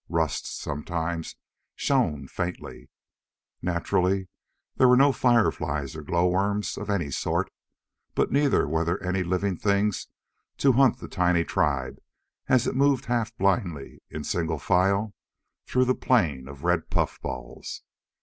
Rusts 0.09 0.49
sometimes 0.49 1.35
shone 1.75 2.27
faintly. 2.27 2.89
Naturally 3.61 4.29
there 4.77 4.87
were 4.87 4.97
no 4.97 5.11
fireflies 5.11 5.95
or 5.95 6.01
glow 6.01 6.27
worms 6.27 6.75
of 6.75 6.89
any 6.89 7.11
sort; 7.11 7.51
but 8.15 8.31
neither 8.31 8.67
were 8.67 8.83
there 8.83 9.03
any 9.03 9.21
living 9.21 9.57
things 9.57 10.07
to 10.57 10.71
hunt 10.71 10.97
the 10.97 11.07
tiny 11.07 11.43
tribe 11.43 11.99
as 12.49 12.65
it 12.65 12.73
moved 12.75 13.05
half 13.05 13.37
blindly 13.37 14.01
in 14.09 14.23
single 14.23 14.57
file 14.57 15.13
through 15.67 15.85
the 15.85 15.93
plain 15.93 16.47
of 16.47 16.63
red 16.63 16.89
puffballs. 16.89 17.83